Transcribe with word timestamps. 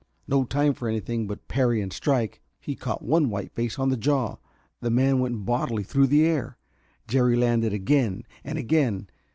No 0.27 0.45
time 0.45 0.73
for 0.73 0.89
anything 0.89 1.27
but 1.27 1.47
parry 1.47 1.79
and 1.79 1.93
strike. 1.93 2.41
He 2.59 2.73
caught 2.75 3.03
one 3.03 3.29
white 3.29 3.51
face 3.53 3.77
on 3.77 3.89
the 3.89 3.97
jaw; 3.97 4.37
the 4.79 4.89
man 4.89 5.19
went 5.19 5.45
bodily 5.45 5.83
through 5.83 6.07
the 6.07 6.25
air. 6.25 6.57
Jerry 7.07 7.35
landed 7.35 7.71
again 7.71 8.23
and 8.43 8.57
again. 8.57 9.09